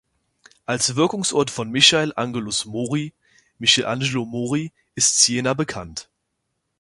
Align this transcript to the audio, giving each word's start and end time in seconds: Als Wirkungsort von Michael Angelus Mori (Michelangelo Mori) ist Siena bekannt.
Als 0.65 0.95
Wirkungsort 0.95 1.51
von 1.51 1.69
Michael 1.69 2.11
Angelus 2.15 2.65
Mori 2.65 3.13
(Michelangelo 3.59 4.25
Mori) 4.25 4.71
ist 4.95 5.21
Siena 5.21 5.53
bekannt. 5.53 6.09